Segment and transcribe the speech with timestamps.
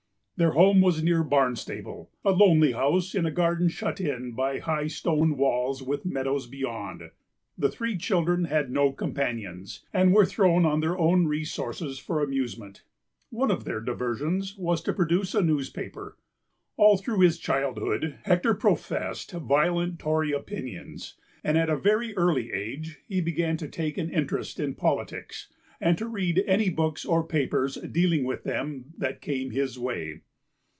[0.37, 4.87] Their home was near Barnstaple, a lonely house in a garden shut in by high
[4.87, 7.11] stone walls with meadows beyond.
[7.59, 12.81] The three children had no companions, and were thrown on their own resources for amusement.
[13.29, 15.03] One of their diversions was to p.
[15.03, 16.17] xiiproduce a newspaper.
[16.75, 22.97] All through his childhood Hector professed violent Tory opinions, and at a very early age
[23.07, 27.75] he began to take an interest in politics and to read any books or papers
[27.75, 30.21] dealing with them that came his way.